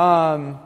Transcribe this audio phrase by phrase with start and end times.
[0.00, 0.58] Um,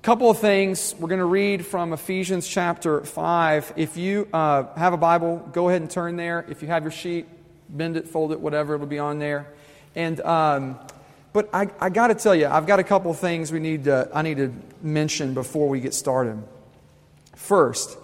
[0.00, 0.94] couple of things.
[0.98, 3.74] We're going to read from Ephesians chapter 5.
[3.76, 6.46] If you uh, have a Bible, go ahead and turn there.
[6.48, 7.26] If you have your sheet,
[7.68, 9.52] bend it, fold it, whatever, it'll be on there.
[9.94, 10.78] And, um,
[11.34, 13.84] but I, I got to tell you, I've got a couple of things we need
[13.84, 16.42] to, I need to mention before we get started.
[17.36, 17.98] First,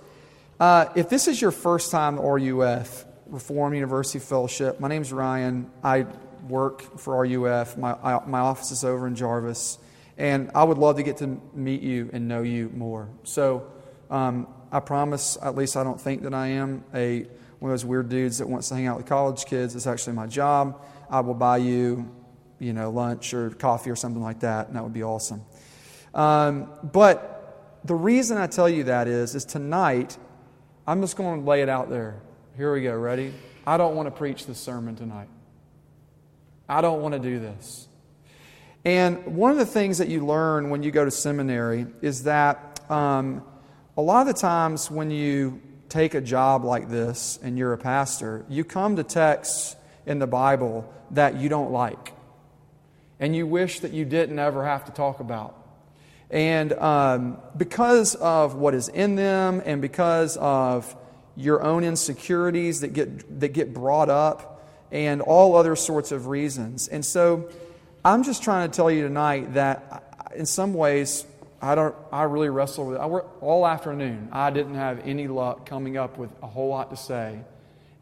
[0.60, 5.70] uh, if this is your first time at RUF, Reformed University Fellowship, my name's Ryan.
[5.82, 6.04] I
[6.46, 7.78] work for RUF.
[7.78, 9.78] My, I, my office is over in Jarvis.
[10.18, 13.08] And I would love to get to meet you and know you more.
[13.22, 13.70] So
[14.10, 17.20] um, I promise, at least I don't think that I am, a,
[17.60, 19.76] one of those weird dudes that wants to hang out with college kids.
[19.76, 20.84] It's actually my job.
[21.08, 22.12] I will buy you,
[22.58, 25.44] you know, lunch or coffee or something like that, and that would be awesome.
[26.14, 30.18] Um, but the reason I tell you that is, is tonight,
[30.86, 32.20] I'm just going to lay it out there.
[32.56, 32.96] Here we go.
[32.96, 33.32] Ready?
[33.66, 35.28] I don't want to preach this sermon tonight.
[36.68, 37.87] I don't want to do this.
[38.84, 42.80] And one of the things that you learn when you go to seminary is that
[42.90, 43.42] um,
[43.96, 47.78] a lot of the times when you take a job like this and you're a
[47.78, 49.76] pastor, you come to texts
[50.06, 52.12] in the Bible that you don't like.
[53.20, 55.56] And you wish that you didn't ever have to talk about.
[56.30, 60.94] And um, because of what is in them and because of
[61.36, 66.88] your own insecurities that get, that get brought up and all other sorts of reasons.
[66.88, 67.48] And so
[68.08, 71.26] I'm just trying to tell you tonight that in some ways,
[71.60, 73.00] I, don't, I really wrestle with it.
[73.00, 74.30] I all afternoon.
[74.32, 77.38] I didn't have any luck coming up with a whole lot to say.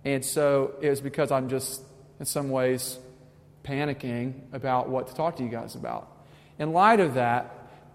[0.04, 1.82] And so it was because I'm just,
[2.20, 3.00] in some ways,
[3.64, 6.08] panicking about what to talk to you guys about.
[6.60, 7.52] In light of that,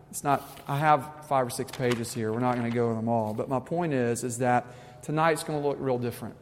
[0.10, 2.34] it's not, I have five or six pages here.
[2.34, 3.34] We're not going to go over them all.
[3.34, 4.66] But my point is, is that
[5.02, 6.36] tonight's going to look real different.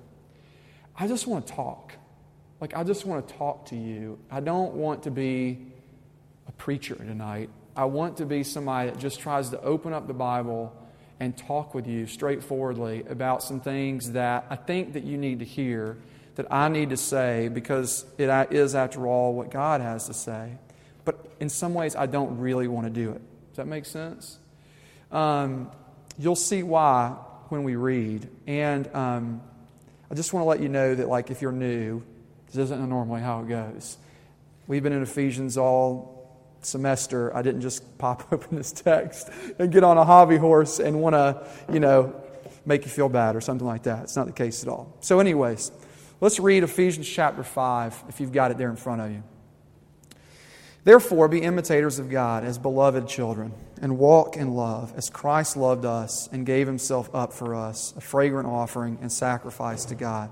[0.98, 1.94] I just want to talk.
[2.62, 4.20] Like, I just want to talk to you.
[4.30, 5.60] I don't want to be
[6.48, 7.50] a preacher tonight.
[7.76, 10.76] I want to be somebody that just tries to open up the Bible
[11.22, 15.46] and talk with you straightforwardly about some things that I think that you need to
[15.46, 15.98] hear,
[16.36, 20.52] that I need to say, because it is, after all, what God has to say.
[21.06, 23.22] But in some ways, I don't really want to do it.
[23.52, 24.38] Does that make sense?
[25.12, 25.72] Um,
[26.18, 27.16] you'll see why
[27.48, 28.30] when we read.
[28.48, 29.42] And um,
[30.12, 32.04] I just want to let you know that, like, if you're new,
[32.54, 33.98] this isn't normally how it goes.
[34.68, 36.20] We've been in Ephesians all
[36.62, 37.36] semester.
[37.36, 41.16] I didn't just pop open this text and get on a hobby horse and want
[41.16, 42.22] to, you know,
[42.66, 44.04] make you feel bad or something like that.
[44.04, 44.96] It's not the case at all.
[45.00, 45.72] So, anyways,
[46.22, 49.24] let's read Ephesians chapter 5 if you've got it there in front of you.
[50.84, 55.86] Therefore, be imitators of God as beloved children, and walk in love as Christ loved
[55.86, 60.32] us and gave himself up for us, a fragrant offering and sacrifice to God.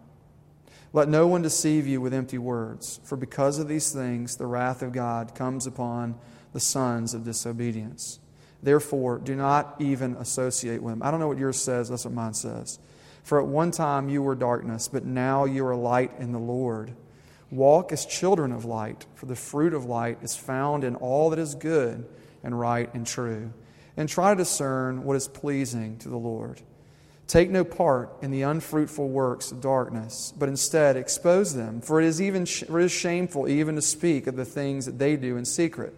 [0.93, 4.81] Let no one deceive you with empty words, for because of these things the wrath
[4.81, 6.15] of God comes upon
[6.51, 8.19] the sons of disobedience.
[8.61, 11.03] Therefore, do not even associate with them.
[11.03, 12.77] I don't know what yours says, that's what mine says.
[13.23, 16.93] For at one time you were darkness, but now you are light in the Lord.
[17.49, 21.39] Walk as children of light, for the fruit of light is found in all that
[21.39, 22.07] is good
[22.43, 23.53] and right and true.
[23.97, 26.61] And try to discern what is pleasing to the Lord.
[27.31, 32.05] Take no part in the unfruitful works of darkness, but instead expose them, for it
[32.05, 35.45] is, even, it is shameful even to speak of the things that they do in
[35.45, 35.95] secret.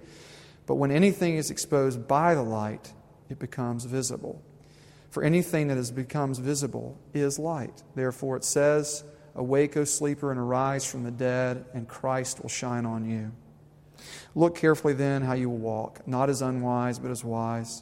[0.67, 2.94] But when anything is exposed by the light,
[3.31, 4.44] it becomes visible.
[5.09, 7.81] For anything that has becomes visible is light.
[7.95, 12.85] Therefore it says, Awake, O sleeper, and arise from the dead, and Christ will shine
[12.85, 13.31] on you.
[14.35, 17.81] Look carefully then how you will walk, not as unwise, but as wise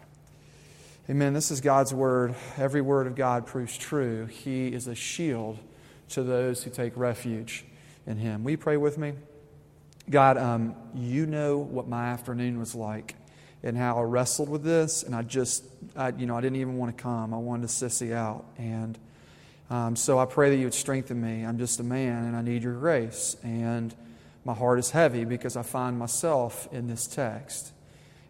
[1.11, 1.33] Amen.
[1.33, 2.35] This is God's word.
[2.55, 4.27] Every word of God proves true.
[4.27, 5.59] He is a shield
[6.07, 7.65] to those who take refuge
[8.07, 8.47] in Him.
[8.47, 9.15] You pray with me?
[10.09, 13.15] God, um, you know what my afternoon was like.
[13.61, 15.65] and how I wrestled with this, and I just,
[15.97, 17.33] I, you know, I didn't even want to come.
[17.33, 18.45] I wanted to sissy out.
[18.57, 18.97] And
[19.69, 21.45] um, so I pray that you would strengthen me.
[21.45, 23.35] I'm just a man, and I need your grace.
[23.43, 23.93] And
[24.45, 27.73] my heart is heavy because I find myself in this text.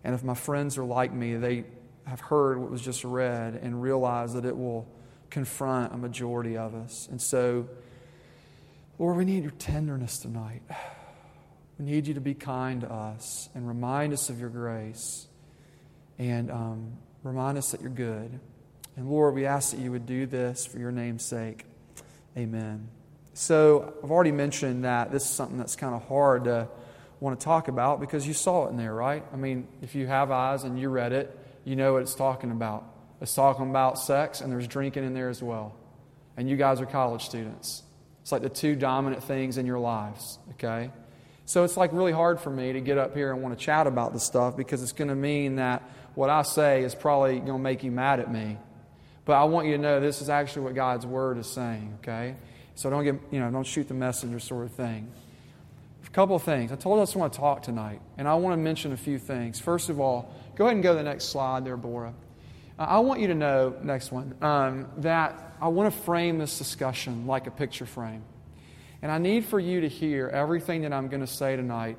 [0.04, 1.66] And if my friends are like me, they
[2.06, 4.88] have heard what was just read and realize that it will
[5.30, 7.08] confront a majority of us.
[7.10, 7.68] And so,
[9.00, 10.62] Lord, we need your tenderness tonight.
[11.80, 15.26] We need you to be kind to us and remind us of your grace
[16.20, 16.92] and um,
[17.24, 18.40] remind us that you're good.
[18.96, 21.66] And Lord, we ask that you would do this for your name's sake.
[22.38, 22.88] Amen.
[23.34, 26.68] So, I've already mentioned that this is something that's kind of hard to
[27.20, 29.24] want to talk about because you saw it in there, right?
[29.34, 32.52] I mean, if you have eyes and you read it, you know what it's talking
[32.52, 32.86] about.
[33.22, 35.76] It's talking about sex, and there's drinking in there as well.
[36.38, 37.84] And you guys are college students.
[38.22, 40.92] It's like the two dominant things in your lives, okay?
[41.46, 43.88] So it's like really hard for me to get up here and want to chat
[43.88, 45.84] about this stuff because it's going to mean that
[46.16, 48.58] what I say is probably going to make you mad at me.
[49.26, 52.36] But I want you to know this is actually what God's word is saying, okay?
[52.76, 55.12] So don't get, you know, don't shoot the messenger sort of thing.
[56.06, 56.72] A couple of things.
[56.72, 59.18] I told us I want to talk tonight, and I want to mention a few
[59.18, 59.60] things.
[59.60, 62.14] First of all, go ahead and go to the next slide there, Bora.
[62.78, 66.60] Uh, I want you to know, next one, um, that I want to frame this
[66.60, 68.22] discussion like a picture frame.
[69.02, 71.98] And I need for you to hear everything that I'm going to say tonight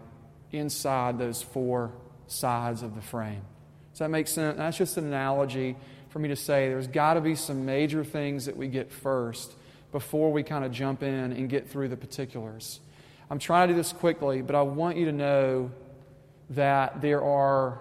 [0.52, 1.90] inside those four
[2.28, 3.42] sides of the frame.
[3.90, 4.56] Does that make sense?
[4.56, 5.74] That's just an analogy
[6.10, 9.54] for me to say there's got to be some major things that we get first
[9.90, 12.78] before we kind of jump in and get through the particulars.
[13.28, 15.72] I'm trying to do this quickly, but I want you to know
[16.50, 17.80] that there are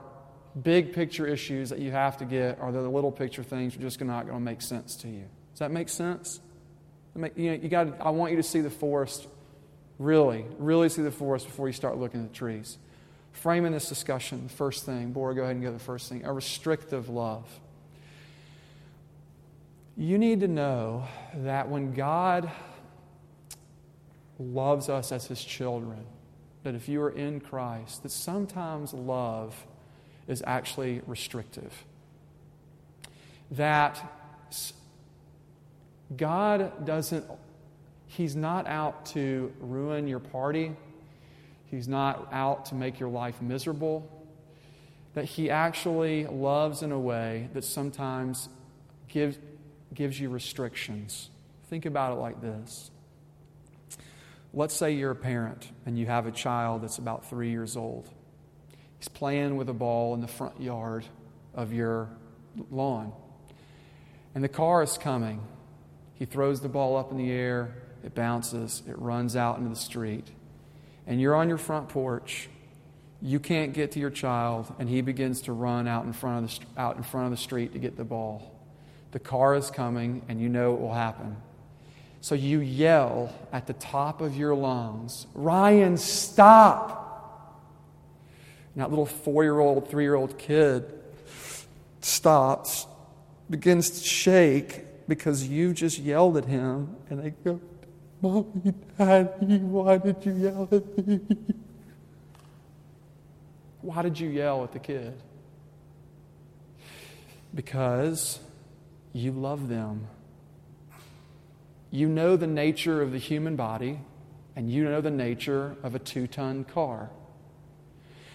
[0.60, 4.02] big picture issues that you have to get, or the little picture things are just
[4.02, 5.26] not going to make sense to you.
[5.54, 6.40] Does that make sense?
[7.16, 8.00] You know, you got.
[8.02, 9.28] I want you to see the forest,
[10.00, 12.78] really, really see the forest before you start looking at the trees.
[13.34, 16.26] Framing this discussion, the first thing, Bora, go ahead and go to the first thing
[16.26, 17.48] a restrictive love.
[19.98, 22.50] You need to know that when God
[24.40, 26.06] loves us as his children,
[26.64, 29.56] that if you are in Christ, that sometimes love
[30.28, 31.86] is actually restrictive.
[33.52, 34.02] That
[36.16, 37.26] God doesn't,
[38.08, 40.76] He's not out to ruin your party,
[41.66, 44.10] He's not out to make your life miserable.
[45.14, 48.50] That He actually loves in a way that sometimes
[49.08, 49.38] gives,
[49.94, 51.30] gives you restrictions.
[51.70, 52.92] Think about it like this.
[54.54, 58.10] Let's say you're a parent and you have a child that's about three years old.
[59.02, 61.06] He's playing with a ball in the front yard
[61.56, 62.08] of your
[62.70, 63.12] lawn.
[64.36, 65.42] And the car is coming.
[66.14, 69.76] He throws the ball up in the air, it bounces, it runs out into the
[69.76, 70.28] street.
[71.08, 72.48] And you're on your front porch.
[73.24, 76.60] You can't get to your child, and he begins to run out in front of
[76.60, 78.56] the, out in front of the street to get the ball.
[79.14, 81.38] The car is coming, and you know it will happen.
[82.22, 87.01] So you yell at the top of your lungs, Ryan, stop!
[88.74, 90.92] And that little four year old, three year old kid
[92.02, 92.88] stops,
[93.50, 97.60] begins to shake because you just yelled at him, and they go,
[98.22, 101.20] Mommy, Daddy, why did you yell at me?
[103.82, 105.14] Why did you yell at the kid?
[107.54, 108.40] Because
[109.12, 110.08] you love them.
[111.90, 114.00] You know the nature of the human body,
[114.56, 117.10] and you know the nature of a two ton car.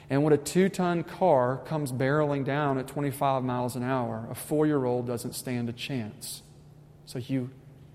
[0.09, 4.35] And when a two ton car comes barreling down at 25 miles an hour, a
[4.35, 6.43] four year old doesn't stand a chance.
[7.07, 7.51] So you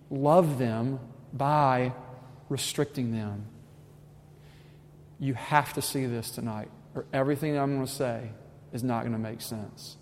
[0.09, 0.99] love them
[1.31, 1.93] by
[2.49, 3.45] restricting them.
[5.19, 8.31] You have to see this tonight, or everything I'm going to say
[8.73, 9.97] is not going to make sense.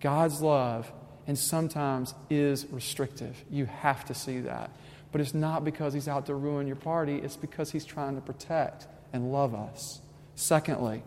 [0.00, 0.90] God's love
[1.26, 3.42] and sometimes is restrictive.
[3.50, 4.70] You have to see that.
[5.12, 8.20] But it's not because he's out to ruin your party, it's because he's trying to
[8.20, 10.00] protect and love us.
[10.34, 11.02] Secondly,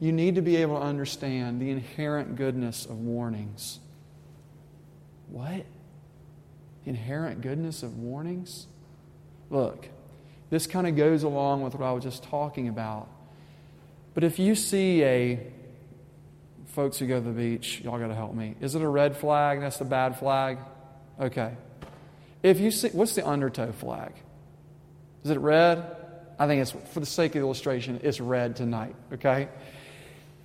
[0.00, 3.78] you need to be able to understand the inherent goodness of warnings.
[5.28, 5.64] What?
[6.84, 8.66] Inherent goodness of warnings?
[9.50, 9.88] Look,
[10.50, 13.08] this kind of goes along with what I was just talking about.
[14.14, 15.52] But if you see a
[16.66, 18.56] folks who go to the beach, y'all got to help me.
[18.60, 19.60] Is it a red flag?
[19.60, 20.58] That's the bad flag?
[21.20, 21.54] Okay.
[22.42, 24.12] If you see, what's the undertow flag?
[25.24, 26.01] Is it red?
[26.42, 29.48] I think it's, for the sake of illustration, it's red tonight, okay?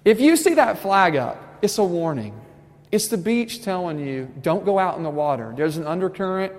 [0.06, 2.40] If you see that flag up, it's a warning.
[2.92, 5.56] It's the beach telling you, don't go out in the water.
[5.58, 6.54] There's an undercurrent,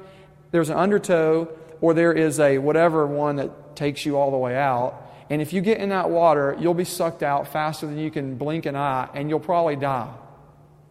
[0.50, 1.47] there's an undertow,
[1.80, 5.09] or there is a whatever one that takes you all the way out.
[5.30, 8.35] And if you get in that water, you'll be sucked out faster than you can
[8.35, 10.12] blink an eye, and you'll probably die.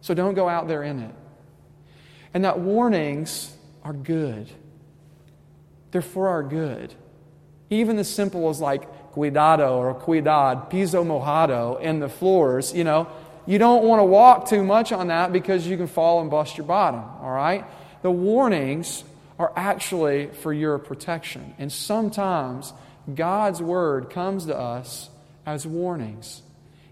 [0.00, 1.14] So don't go out there in it.
[2.32, 4.48] And that warnings are good,
[5.90, 6.94] they're for our good.
[7.70, 13.08] Even as simple as like cuidado or cuidad, piso mojado in the floors, you know,
[13.46, 16.56] you don't want to walk too much on that because you can fall and bust
[16.56, 17.64] your bottom, all right?
[18.02, 19.04] The warnings
[19.38, 21.54] are actually for your protection.
[21.58, 22.72] And sometimes
[23.12, 25.08] God's word comes to us
[25.46, 26.42] as warnings.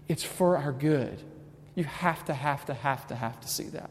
[0.07, 1.21] It's for our good.
[1.75, 3.89] You have to, have to, have to, have to see that.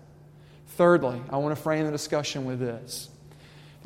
[0.71, 3.09] Thirdly, I want to frame the discussion with this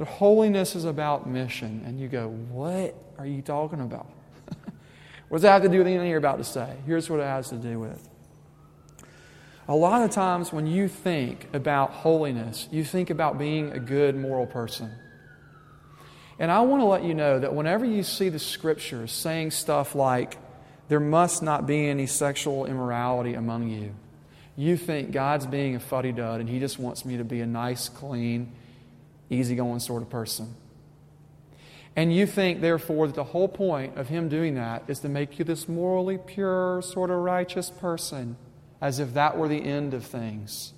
[0.00, 1.82] that holiness is about mission.
[1.84, 4.06] And you go, What are you talking about?
[5.28, 6.74] what does that have to do with anything you're about to say?
[6.86, 8.08] Here's what it has to do with.
[9.68, 14.16] A lot of times when you think about holiness, you think about being a good
[14.16, 14.90] moral person.
[16.38, 19.94] And I want to let you know that whenever you see the scriptures saying stuff
[19.94, 20.38] like,
[20.88, 23.94] there must not be any sexual immorality among you,
[24.56, 27.46] you think God's being a fuddy dud and He just wants me to be a
[27.46, 28.52] nice, clean,
[29.30, 30.54] easygoing sort of person.
[31.96, 35.38] And you think, therefore, that the whole point of Him doing that is to make
[35.38, 38.36] you this morally pure, sort of righteous person,
[38.80, 40.72] as if that were the end of things.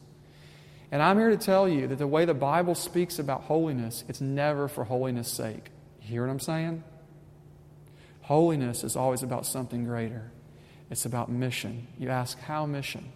[0.91, 4.21] And I'm here to tell you that the way the Bible speaks about holiness, it's
[4.21, 5.71] never for holiness' sake.
[6.03, 6.85] You hear what I'm saying?
[8.23, 10.31] Holiness is always about something greater.
[10.91, 11.87] It's about mission.
[11.99, 13.11] You ask, how mission?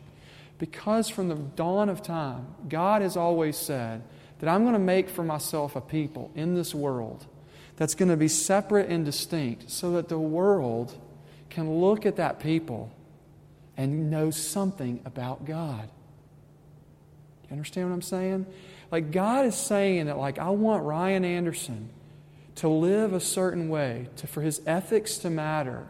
[0.58, 4.02] Because from the dawn of time, God has always said
[4.38, 7.26] that I'm going to make for myself a people in this world
[7.76, 10.94] that's going to be separate and distinct so that the world
[11.50, 12.90] can look at that people
[13.76, 15.88] and know something about God.
[17.44, 18.46] You understand what I'm saying?
[18.90, 21.90] Like, God is saying that, like, I want Ryan Anderson
[22.56, 25.86] to live a certain way, to, for his ethics to matter,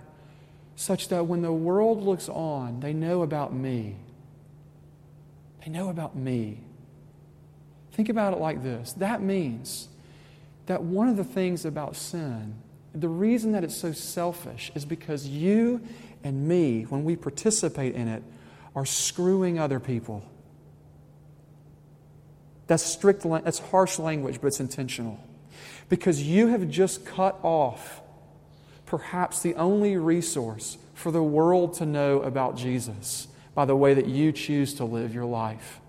[0.74, 3.96] such that when the world looks on, they know about me.
[5.64, 6.60] They know about me.
[7.96, 9.88] Think about it like this that means
[10.66, 12.56] that one of the things about sin,
[12.94, 15.80] the reason that it's so selfish, is because you
[16.22, 18.22] and me, when we participate in it,
[18.74, 20.22] are screwing other people.
[22.66, 25.18] That's strict, that's harsh language, but it's intentional.
[25.88, 28.02] Because you have just cut off
[28.84, 34.06] perhaps the only resource for the world to know about Jesus by the way that
[34.06, 35.80] you choose to live your life.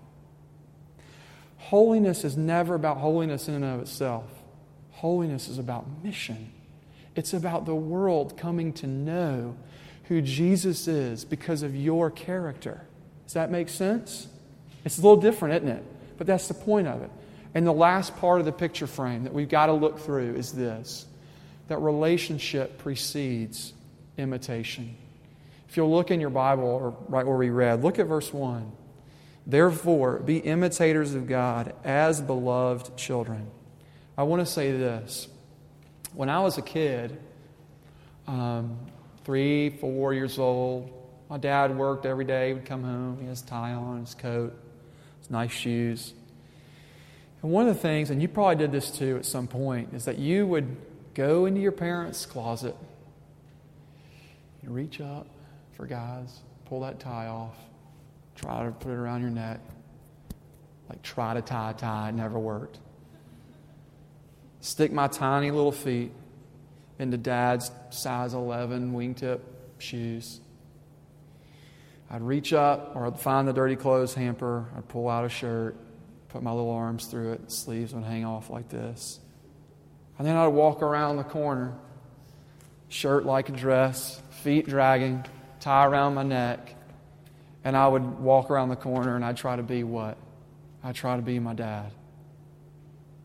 [1.68, 4.24] Holiness is never about holiness in and of itself.
[4.90, 6.50] Holiness is about mission.
[7.14, 9.54] It's about the world coming to know
[10.04, 12.80] who Jesus is because of your character.
[13.26, 14.28] Does that make sense?
[14.86, 15.84] It's a little different, isn't it?
[16.16, 17.10] But that's the point of it.
[17.54, 20.52] And the last part of the picture frame that we've got to look through is
[20.52, 21.04] this
[21.66, 23.74] that relationship precedes
[24.16, 24.96] imitation.
[25.68, 28.72] If you'll look in your Bible, or right where we read, look at verse 1.
[29.48, 33.50] Therefore, be imitators of God as beloved children.
[34.16, 35.26] I want to say this.
[36.12, 37.18] When I was a kid,
[38.26, 38.78] um,
[39.24, 40.92] three, four years old,
[41.28, 42.48] my dad worked every day.
[42.48, 44.54] He would come home, he had his tie on, his coat
[45.28, 46.14] his nice shoes.
[47.42, 50.04] And one of the things, and you probably did this too at some point, is
[50.06, 50.76] that you would
[51.14, 52.76] go into your parents' closet,
[54.64, 55.26] reach up
[55.72, 57.56] for guys, pull that tie off,
[58.40, 59.60] try to put it around your neck,
[60.88, 62.78] like try to tie a tie, it never worked.
[64.60, 66.12] Stick my tiny little feet
[66.98, 69.40] into dad's size 11 wingtip
[69.78, 70.40] shoes
[72.10, 74.66] I'd reach up or I'd find the dirty clothes hamper.
[74.76, 75.76] I'd pull out a shirt,
[76.28, 79.20] put my little arms through it, sleeves would hang off like this.
[80.18, 81.74] And then I'd walk around the corner,
[82.88, 85.24] shirt like a dress, feet dragging,
[85.60, 86.74] tie around my neck,
[87.68, 90.16] and I would walk around the corner and I'd try to be what?
[90.82, 91.92] I'd try to be my dad.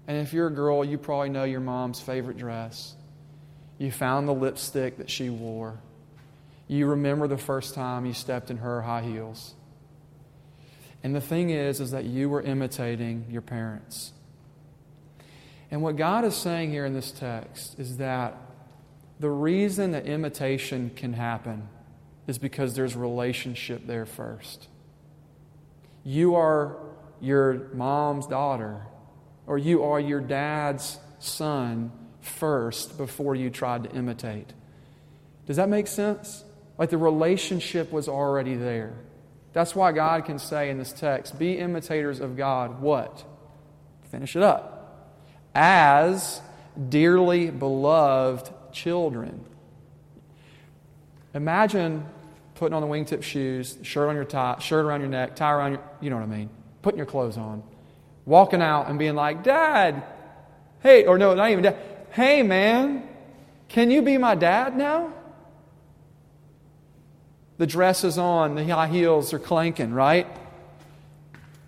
[0.05, 2.93] And if you're a girl, you probably know your mom's favorite dress.
[3.77, 5.79] You found the lipstick that she wore.
[6.67, 9.53] You remember the first time you stepped in her high heels.
[11.03, 14.12] And the thing is, is that you were imitating your parents.
[15.71, 18.35] And what God is saying here in this text is that
[19.21, 21.69] the reason that imitation can happen
[22.27, 24.67] is because there's relationship there first.
[26.03, 26.77] You are
[27.21, 28.81] your mom's daughter,
[29.47, 34.53] or you are your dad's son first before you tried to imitate.
[35.45, 36.43] Does that make sense?
[36.77, 38.93] Like the relationship was already there.
[39.53, 42.81] That's why God can say in this text, be imitators of God.
[42.81, 43.23] What?
[44.09, 45.13] Finish it up.
[45.53, 46.41] As
[46.89, 49.45] dearly beloved children.
[51.33, 52.05] Imagine
[52.55, 55.71] putting on the wingtip shoes, shirt on your tie, shirt around your neck, tie around
[55.73, 56.49] your, you know what I mean,
[56.81, 57.63] putting your clothes on,
[58.25, 60.03] walking out and being like, Dad,
[60.81, 61.77] hey, or no, not even dad,
[62.11, 63.07] hey man,
[63.69, 65.11] can you be my dad now?
[67.57, 70.27] The dress is on, the high heels are clanking, right?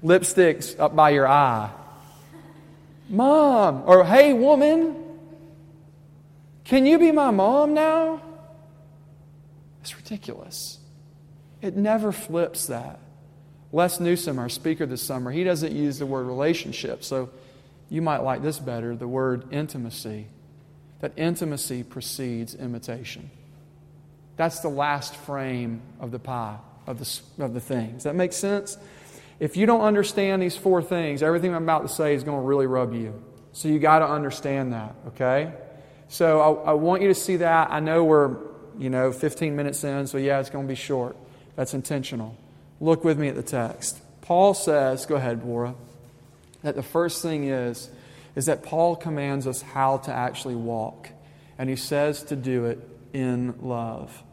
[0.03, 1.71] Lipstick's up by your eye.
[3.09, 4.95] Mom, or hey woman,
[6.63, 8.21] can you be my mom now?
[9.85, 10.79] It's ridiculous.
[11.61, 12.99] It never flips that.
[13.71, 17.29] Les Newsom, our speaker this summer, he doesn't use the word relationship, so
[17.87, 20.25] you might like this better the word intimacy.
[21.01, 23.29] That intimacy precedes imitation.
[24.37, 27.91] That's the last frame of the pie, of the, of the thing.
[27.91, 28.79] Does that make sense?
[29.39, 32.47] If you don't understand these four things, everything I'm about to say is going to
[32.47, 33.23] really rub you.
[33.53, 35.53] So you got to understand that, okay?
[36.07, 37.69] So I, I want you to see that.
[37.69, 38.35] I know we're,
[38.79, 41.15] you know, 15 minutes in, so yeah, it's going to be short.
[41.55, 42.35] That's intentional.
[42.79, 43.99] Look with me at the text.
[44.21, 45.75] Paul says, go ahead, Bora,
[46.63, 47.89] that the first thing is,
[48.35, 51.09] is that Paul commands us how to actually walk.
[51.57, 52.79] And he says to do it
[53.13, 54.23] in love.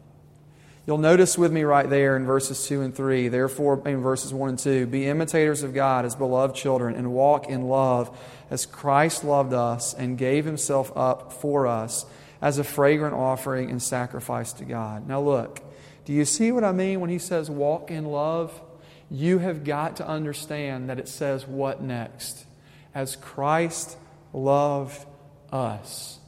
[0.85, 4.49] You'll notice with me right there in verses 2 and 3, therefore, in verses 1
[4.49, 8.17] and 2, be imitators of God as beloved children and walk in love
[8.49, 12.05] as Christ loved us and gave himself up for us
[12.43, 15.07] as a fragrant offering and sacrifice to God.
[15.07, 15.61] Now, look,
[16.03, 18.61] do you see what I mean when he says walk in love?
[19.09, 22.45] You have got to understand that it says what next?
[22.93, 23.97] As Christ
[24.33, 25.05] loved
[25.53, 26.19] us.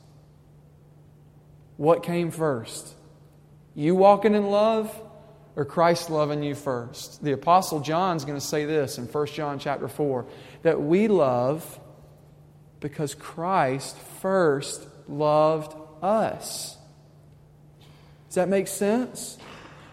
[1.76, 2.96] What came first?
[3.76, 4.98] You walking in love
[5.58, 7.22] or Christ loving you first?
[7.22, 10.26] The apostle John's going to say this in 1 John chapter 4
[10.62, 11.78] that we love
[12.80, 16.78] because Christ first loved us.
[18.28, 19.38] Does that make sense?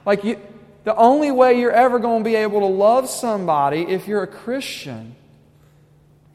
[0.04, 0.40] Like you
[0.84, 4.26] the only way you're ever going to be able to love somebody if you're a
[4.26, 5.14] Christian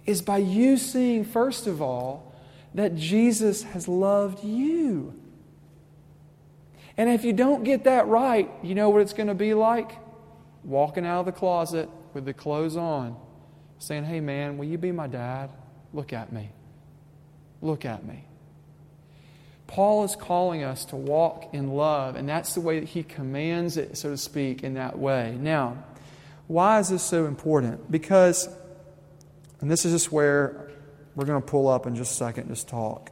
[0.05, 2.33] is by you seeing first of all
[2.73, 5.13] that Jesus has loved you.
[6.95, 9.91] And if you don't get that right, you know what it's going to be like?
[10.63, 13.17] Walking out of the closet with the clothes on,
[13.79, 15.51] saying, Hey, man, will you be my dad?
[15.93, 16.49] Look at me.
[17.61, 18.26] Look at me.
[19.67, 23.77] Paul is calling us to walk in love, and that's the way that he commands
[23.77, 25.37] it, so to speak, in that way.
[25.39, 25.83] Now,
[26.47, 27.91] why is this so important?
[27.91, 28.47] Because,
[29.59, 30.69] and this is just where
[31.15, 33.11] we're going to pull up in just a second, just talk.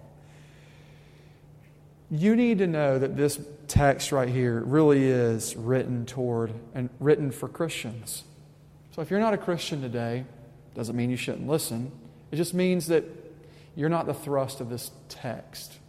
[2.09, 7.31] You need to know that this text right here really is written toward and written
[7.31, 8.23] for Christians.
[8.91, 10.23] So if you're not a Christian today,
[10.75, 11.91] doesn't mean you shouldn't listen.
[12.31, 13.03] It just means that
[13.75, 15.79] you're not the thrust of this text.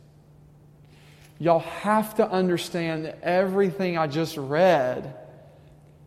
[1.38, 5.14] Y'all have to understand that everything I just read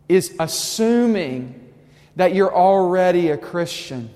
[0.08, 1.72] is assuming
[2.16, 4.10] that you're already a Christian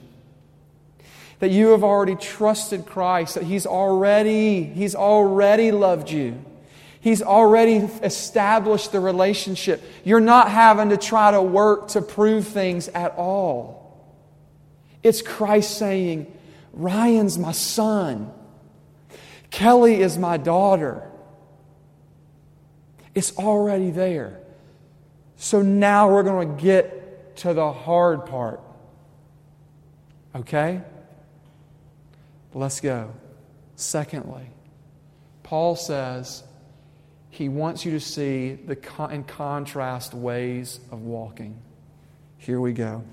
[1.44, 6.42] that you have already trusted Christ, that He's already, He's already loved you.
[7.00, 9.83] He's already established the relationship.
[10.05, 14.09] You're not having to try to work to prove things at all.
[15.03, 16.35] It's Christ saying,
[16.72, 18.33] Ryan's my son.
[19.55, 21.09] Kelly is my daughter.
[23.14, 24.40] It's already there.
[25.37, 28.61] So now we're going to get to the hard part.
[30.35, 30.81] Okay?
[32.53, 33.14] Let's go.
[33.77, 34.45] Secondly,
[35.45, 36.43] Paul says
[37.31, 41.57] he wants you to see the con- in contrast ways of walking.
[42.38, 43.05] Here we go.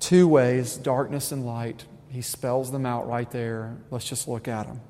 [0.00, 1.84] Two ways, darkness and light.
[2.12, 3.78] He spells them out right there.
[3.90, 4.82] Let's just look at them.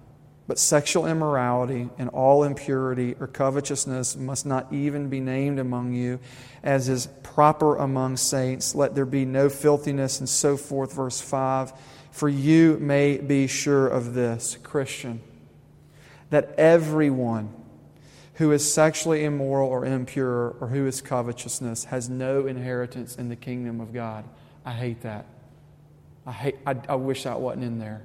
[0.49, 6.19] But sexual immorality and all impurity or covetousness must not even be named among you,
[6.65, 8.75] as is proper among saints.
[8.75, 10.95] Let there be no filthiness, and so forth.
[10.95, 11.73] Verse 5
[12.11, 15.23] For you may be sure of this, Christian,
[16.31, 17.55] that everyone
[18.35, 23.37] who is sexually immoral or impure or who is covetousness has no inheritance in the
[23.37, 24.25] kingdom of God.
[24.65, 25.27] I hate that.
[26.27, 28.03] I, hate, I, I wish that wasn't in there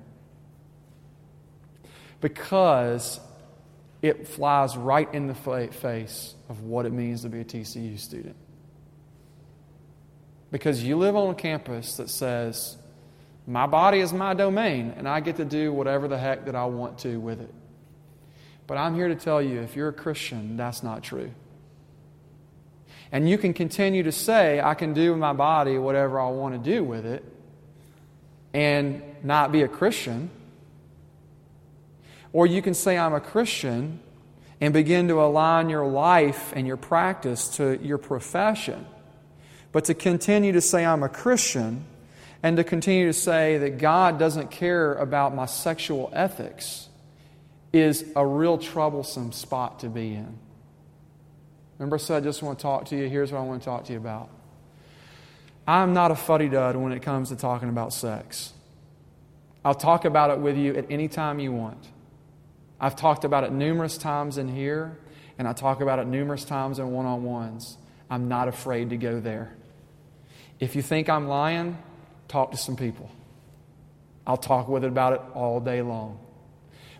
[2.21, 3.19] because
[4.01, 8.35] it flies right in the face of what it means to be a TCU student.
[10.51, 12.77] Because you live on a campus that says,
[13.45, 16.65] my body is my domain, and I get to do whatever the heck that I
[16.65, 17.53] want to with it.
[18.65, 21.31] But I'm here to tell you if you're a Christian, that's not true.
[23.11, 26.61] And you can continue to say, I can do with my body whatever I want
[26.61, 27.23] to do with it,
[28.53, 30.29] and not be a Christian
[32.33, 33.99] Or you can say, I'm a Christian,
[34.59, 38.85] and begin to align your life and your practice to your profession.
[39.71, 41.85] But to continue to say, I'm a Christian,
[42.43, 46.89] and to continue to say that God doesn't care about my sexual ethics
[47.73, 50.37] is a real troublesome spot to be in.
[51.77, 53.09] Remember, I said, I just want to talk to you.
[53.09, 54.29] Here's what I want to talk to you about.
[55.67, 58.53] I'm not a fuddy dud when it comes to talking about sex.
[59.65, 61.85] I'll talk about it with you at any time you want.
[62.79, 64.97] I've talked about it numerous times in here,
[65.37, 67.77] and I talk about it numerous times in one on ones.
[68.09, 69.53] I'm not afraid to go there.
[70.59, 71.77] If you think I'm lying,
[72.29, 73.11] talk to some people.
[74.25, 76.19] I'll talk with it about it all day long.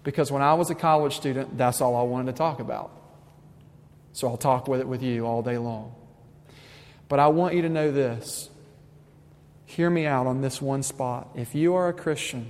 [0.03, 2.91] Because when I was a college student, that's all I wanted to talk about.
[4.12, 5.93] So I'll talk with it with you all day long.
[7.08, 8.49] But I want you to know this.
[9.67, 11.27] Hear me out on this one spot.
[11.36, 12.49] If you are a Christian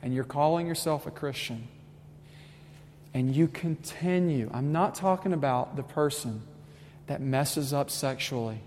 [0.00, 1.66] and you're calling yourself a Christian
[3.12, 6.40] and you continue, I'm not talking about the person
[7.08, 8.60] that messes up sexually,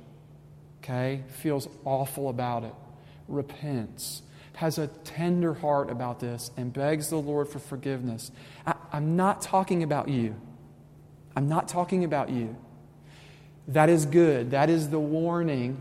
[0.84, 2.74] okay, feels awful about it,
[3.30, 4.24] repents,
[4.56, 8.30] has a tender heart about this, and begs the Lord for forgiveness.
[8.68, 10.36] I, am not talking about you.
[11.34, 12.58] I'm not talking about you.
[13.70, 14.52] That is good.
[14.52, 15.80] That is the warning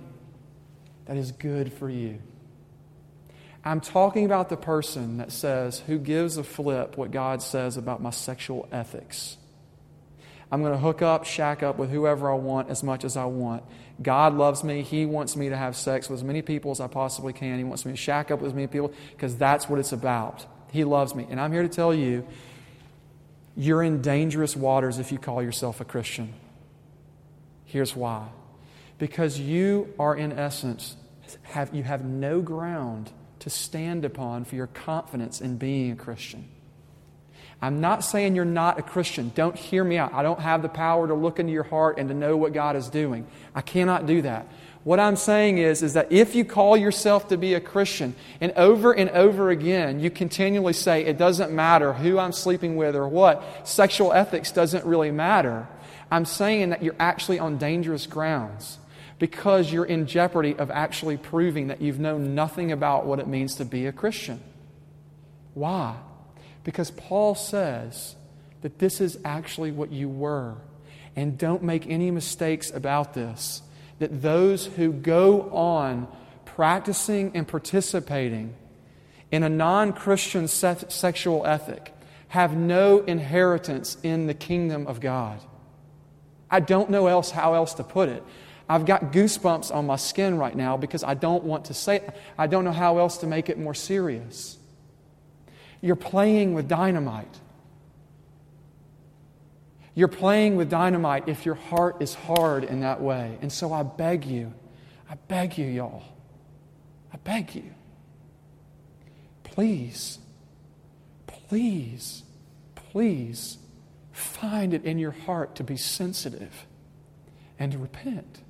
[1.07, 2.19] that is good for you.
[3.65, 8.03] I'm talking about the person that says, who gives a flip what God says about
[8.03, 9.39] my sexual ethics.
[10.53, 13.25] I'm going to hook up, shack up with whoever I want as much as I
[13.25, 13.65] want.
[14.03, 14.83] God loves me.
[14.83, 17.59] He wants me to have sex with as many people as I possibly can.
[17.59, 20.45] He wants me to shack up with as many people because that's what it's about.
[20.71, 21.27] He loves me.
[21.31, 22.27] And I'm here to tell you
[23.57, 26.35] you're in dangerous waters if you call yourself a Christian.
[27.65, 28.29] Here's why.
[28.99, 30.97] Because you are, in essence,
[31.43, 36.49] have, you have no ground to stand upon for your confidence in being a Christian.
[37.61, 39.33] I'm not saying you're not a Christian.
[39.35, 40.13] Don't hear me out.
[40.13, 42.77] I don't have the power to look into your heart and to know what God
[42.77, 43.27] is doing.
[43.55, 44.49] I cannot do that.
[44.83, 48.53] What I'm saying is, is that if you call yourself to be a Christian and
[48.53, 53.09] over and over again you continually say, it doesn't matter who I'm sleeping with or
[53.09, 55.67] what, sexual ethics doesn't really matter,
[56.11, 58.79] I'm saying that you're actually on dangerous grounds
[59.19, 63.55] because you're in jeopardy of actually proving that you've known nothing about what it means
[63.57, 64.41] to be a Christian.
[65.55, 65.97] Why?
[66.65, 68.17] Because Paul says
[68.63, 70.57] that this is actually what you were.
[71.17, 73.63] And don't make any mistakes about this
[74.01, 76.09] that those who go on
[76.45, 78.53] practicing and participating
[79.31, 81.95] in a non Christian se- sexual ethic
[82.29, 85.41] have no inheritance in the kingdom of God.
[86.51, 88.23] I don't know else how else to put it.
[88.69, 92.17] I've got goosebumps on my skin right now because I don't want to say it.
[92.39, 94.57] I don't know how else to make it more serious.
[95.83, 97.41] You're playing with dynamite.
[99.95, 103.39] You're playing with dynamite if your heart is hard in that way.
[103.43, 104.53] And so I beg you,
[105.11, 106.03] I beg you, y'all,
[107.13, 107.71] I beg you,
[109.45, 110.19] please,
[111.27, 112.25] please,
[112.75, 113.59] please
[114.11, 116.67] find it in your heart to be sensitive
[117.59, 118.41] and to repent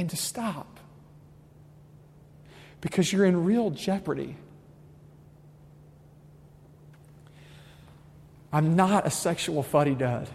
[0.00, 0.80] and to stop
[2.80, 4.36] because you're in real jeopardy
[8.52, 10.28] I'm not a sexual fuddy dud.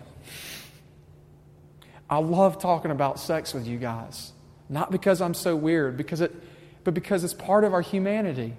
[2.10, 4.32] I love talking about sex with you guys.
[4.70, 6.34] Not because I'm so weird, because it,
[6.84, 8.54] but because it's part of our humanity.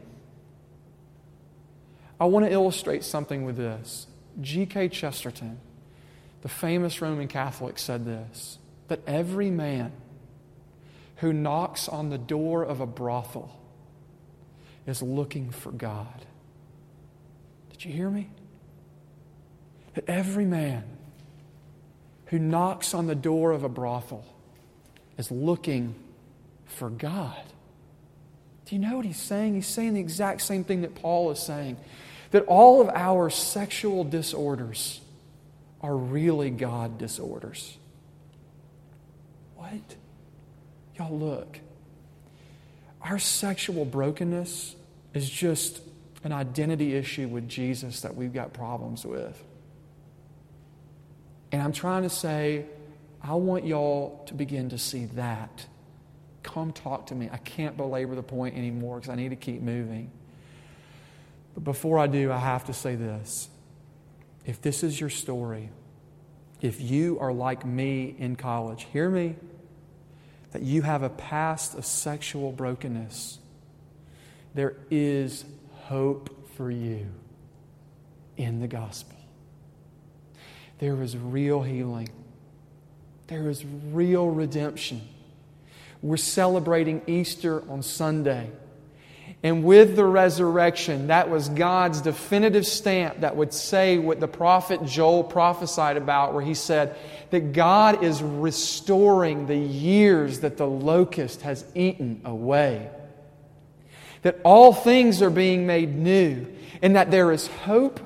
[2.20, 4.06] I want to illustrate something with this.
[4.40, 4.90] G.K.
[4.90, 5.58] Chesterton,
[6.42, 9.90] the famous Roman Catholic, said this that every man
[11.16, 13.50] who knocks on the door of a brothel
[14.86, 16.26] is looking for God.
[17.70, 18.30] Did you hear me?
[19.96, 20.84] that every man
[22.26, 24.24] who knocks on the door of a brothel
[25.16, 25.94] is looking
[26.66, 27.42] for God.
[28.66, 29.54] Do you know what he's saying?
[29.54, 31.78] He's saying the exact same thing that Paul is saying
[32.30, 35.00] that all of our sexual disorders
[35.80, 37.78] are really God disorders.
[39.54, 39.96] What?
[40.98, 41.60] Y'all, look.
[43.02, 44.74] Our sexual brokenness
[45.14, 45.80] is just
[46.24, 49.42] an identity issue with Jesus that we've got problems with.
[51.52, 52.66] And I'm trying to say,
[53.22, 55.66] I want y'all to begin to see that.
[56.42, 57.28] Come talk to me.
[57.32, 60.10] I can't belabor the point anymore because I need to keep moving.
[61.54, 63.48] But before I do, I have to say this.
[64.44, 65.70] If this is your story,
[66.60, 69.36] if you are like me in college, hear me,
[70.56, 73.38] that you have a past of sexual brokenness,
[74.54, 75.44] there is
[75.82, 77.06] hope for you.
[78.38, 79.16] in the gospel.
[80.78, 82.08] There is real healing,
[83.26, 85.02] there is real redemption.
[86.00, 88.50] We're celebrating Easter on Sunday.
[89.42, 94.84] And with the resurrection, that was God's definitive stamp that would say what the prophet
[94.84, 96.96] Joel prophesied about, where he said
[97.30, 102.88] that God is restoring the years that the locust has eaten away.
[104.22, 106.46] That all things are being made new,
[106.82, 108.00] and that there is hope,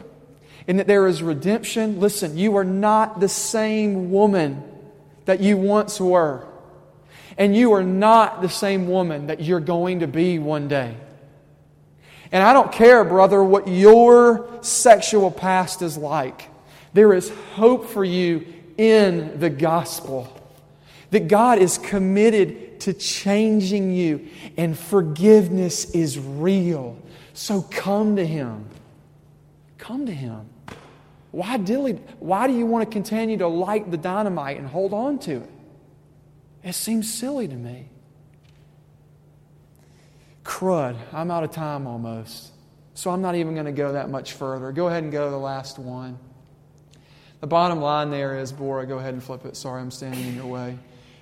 [0.66, 2.00] and that there is redemption.
[2.00, 4.62] Listen, you are not the same woman
[5.24, 6.46] that you once were,
[7.38, 10.96] and you are not the same woman that you're going to be one day.
[12.32, 16.48] And I don't care, brother, what your sexual past is like.
[16.92, 18.46] There is hope for you
[18.78, 20.36] in the gospel.
[21.10, 26.96] That God is committed to changing you, and forgiveness is real.
[27.34, 28.66] So come to Him.
[29.78, 30.48] Come to Him.
[31.32, 35.18] Why, dilly, why do you want to continue to light the dynamite and hold on
[35.20, 35.50] to it?
[36.62, 37.90] It seems silly to me
[40.50, 40.96] crud.
[41.12, 42.52] I'm out of time almost.
[42.94, 44.72] So I'm not even going to go that much further.
[44.72, 46.18] Go ahead and go to the last one.
[47.40, 49.56] The bottom line there is, Bora, go ahead and flip it.
[49.56, 50.78] Sorry, I'm standing in your way.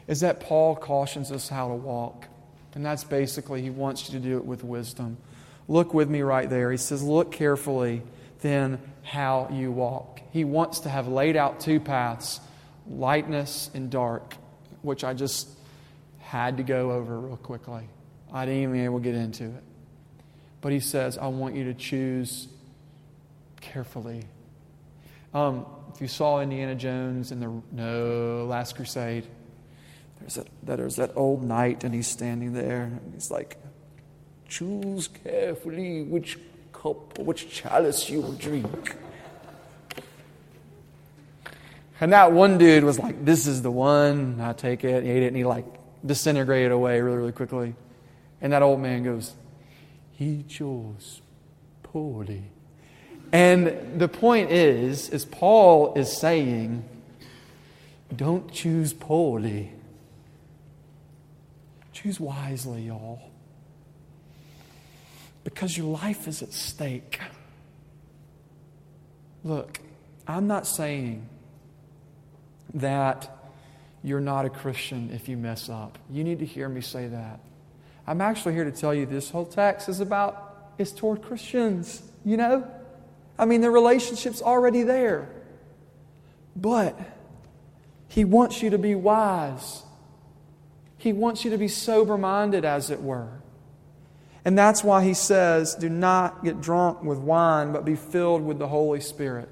[0.07, 2.27] Is that Paul cautions us how to walk.
[2.75, 5.17] And that's basically, he wants you to do it with wisdom.
[5.69, 6.71] Look with me right there.
[6.71, 8.03] He says, Look carefully
[8.41, 10.21] then how you walk.
[10.31, 12.41] He wants to have laid out two paths
[12.87, 14.35] lightness and dark,
[14.83, 15.49] which I just
[16.21, 17.83] had to go over real quickly.
[18.33, 19.63] I didn't even able to get into it.
[20.61, 22.49] But he says, I want you to choose
[23.61, 24.25] carefully.
[25.35, 29.27] Um, if you saw Indiana Jones in the no Last Crusade,
[30.21, 33.57] there's that, there's that old knight, and he's standing there, and he's like,
[34.49, 36.39] "Choose carefully which
[36.73, 38.97] cup or which chalice you will drink."
[42.01, 45.05] And that one dude was like, "This is the one." I take it.
[45.05, 45.67] He ate it, and he like
[46.05, 47.75] disintegrated away really, really quickly.
[48.41, 49.35] And that old man goes,
[50.13, 51.23] He chose
[51.83, 52.45] poorly.
[53.33, 56.85] And the point is, is Paul is saying,
[58.15, 59.73] don't choose poorly.
[61.93, 63.21] Choose wisely, y'all.
[65.45, 67.21] Because your life is at stake.
[69.45, 69.81] Look,
[70.27, 71.29] I'm not saying
[72.75, 73.31] that
[74.03, 75.99] you're not a Christian if you mess up.
[76.11, 77.41] You need to hear me say that.
[78.07, 82.37] I'm actually here to tell you this whole text is about, it's toward Christians, you
[82.37, 82.67] know?
[83.39, 85.29] I mean, the relationship's already there.
[86.57, 86.99] But
[88.09, 89.83] He wants you to be wise.
[90.97, 93.41] He wants you to be sober minded, as it were.
[94.45, 98.59] And that's why He says, do not get drunk with wine, but be filled with
[98.59, 99.49] the Holy Spirit.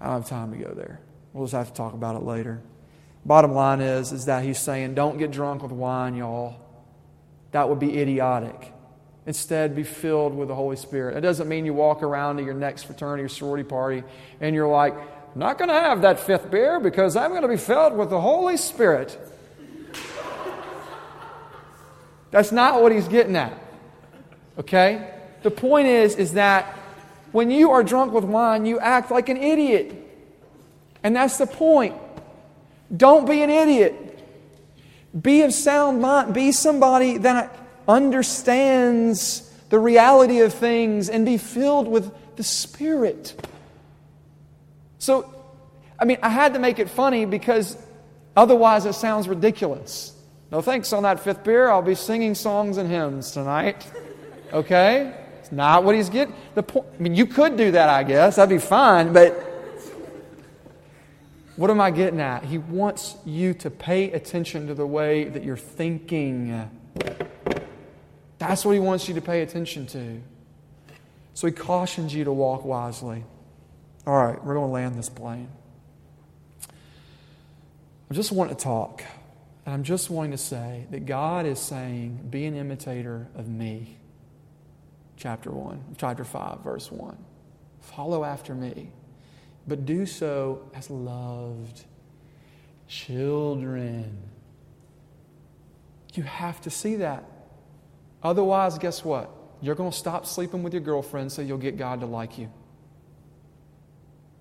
[0.00, 1.00] I don't have time to go there.
[1.32, 2.62] We'll just have to talk about it later.
[3.24, 6.56] Bottom line is, is that he's saying, don't get drunk with wine, y'all.
[7.52, 8.72] That would be idiotic.
[9.30, 11.16] Instead, be filled with the Holy Spirit.
[11.16, 14.02] It doesn't mean you walk around to your next fraternity or sorority party
[14.40, 17.48] and you're like, I'm not going to have that fifth beer because I'm going to
[17.48, 19.16] be filled with the Holy Spirit.
[22.32, 23.56] That's not what he's getting at.
[24.58, 25.14] Okay?
[25.44, 26.64] The point is, is that
[27.30, 29.94] when you are drunk with wine, you act like an idiot.
[31.04, 31.94] And that's the point.
[32.96, 34.26] Don't be an idiot.
[35.22, 36.34] Be of sound mind.
[36.34, 37.56] Be somebody that
[37.88, 43.34] understands the reality of things and be filled with the Spirit.
[44.98, 45.32] So,
[45.98, 47.76] I mean, I had to make it funny because
[48.36, 50.14] otherwise it sounds ridiculous.
[50.50, 51.70] No thanks on that fifth beer.
[51.70, 53.86] I'll be singing songs and hymns tonight.
[54.52, 55.14] Okay?
[55.38, 56.34] It's not what he's getting.
[56.54, 58.36] The point, I mean, you could do that, I guess.
[58.36, 59.46] That'd be fine, but
[61.56, 62.44] what am I getting at?
[62.44, 66.70] He wants you to pay attention to the way that you're thinking.
[68.40, 70.20] That's what he wants you to pay attention to.
[71.34, 73.24] So he cautions you to walk wisely.
[74.04, 75.48] All right, we're going to land this plane.
[78.10, 79.04] I just want to talk,
[79.64, 83.98] and I'm just wanting to say that God is saying, Be an imitator of me.
[85.16, 87.16] Chapter 1, chapter 5, verse 1.
[87.80, 88.90] Follow after me
[89.66, 91.84] but do so as loved
[92.88, 94.18] children.
[96.14, 97.24] You have to see that.
[98.22, 99.30] Otherwise, guess what?
[99.62, 102.50] You're going to stop sleeping with your girlfriend so you'll get God to like you.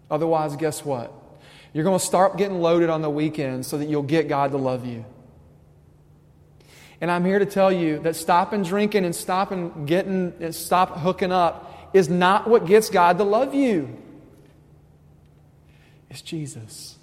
[0.10, 1.14] Otherwise, guess what?
[1.74, 4.58] You're going to start getting loaded on the weekends so that you'll get God to
[4.58, 5.06] love you.
[7.02, 11.32] And I'm here to tell you that stopping drinking and stopping getting and stop hooking
[11.32, 13.98] up is not what gets God to love you.
[16.10, 16.98] It's Jesus.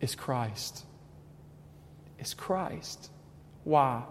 [0.00, 0.84] It's Christ.
[2.18, 3.10] It's Christ.
[3.64, 4.04] Why?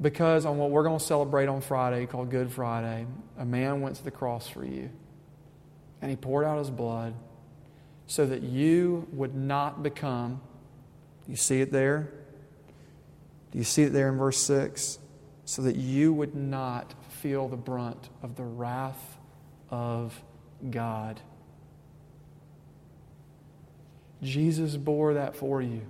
[0.00, 3.06] Because on what we're going to celebrate on Friday, called Good Friday,
[3.38, 4.90] a man went to the cross for you.
[6.00, 7.14] And he poured out his blood
[8.06, 10.40] so that you would not become.
[11.28, 12.10] You see it there?
[13.52, 14.98] Do you see it there in verse 6?
[15.44, 19.18] So that you would not feel the brunt of the wrath
[19.68, 20.18] of
[20.70, 21.20] God.
[24.22, 25.82] Jesus bore that for you.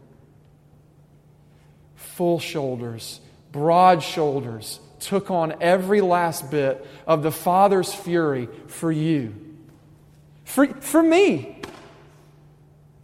[1.95, 3.21] Full shoulders,
[3.53, 9.35] broad shoulders, took on every last bit of the Father's fury for you.
[10.45, 11.63] For, for me.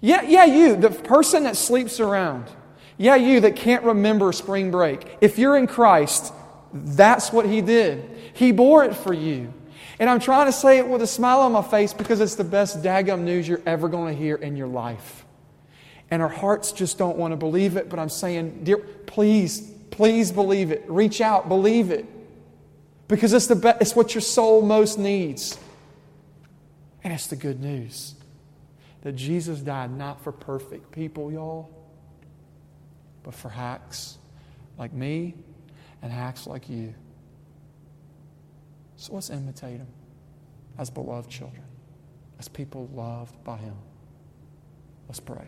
[0.00, 2.46] Yeah, yeah, you, the person that sleeps around.
[2.98, 5.18] Yeah, you that can't remember spring break.
[5.20, 6.32] If you're in Christ,
[6.72, 8.10] that's what He did.
[8.34, 9.52] He bore it for you.
[9.98, 12.44] And I'm trying to say it with a smile on my face because it's the
[12.44, 15.24] best daggum news you're ever going to hear in your life.
[16.10, 20.30] And our hearts just don't want to believe it, but I'm saying, dear, please, please
[20.30, 20.84] believe it.
[20.88, 22.04] Reach out, believe it.
[23.08, 25.58] Because it's, the be- it's what your soul most needs.
[27.02, 28.14] And it's the good news
[29.02, 31.70] that Jesus died not for perfect people, y'all,
[33.22, 34.18] but for hacks
[34.76, 35.34] like me
[36.02, 36.92] and hacks like you.
[38.96, 39.86] So let's imitate him
[40.76, 41.62] as beloved children,
[42.38, 43.76] as people loved by him.
[45.08, 45.46] Let's pray.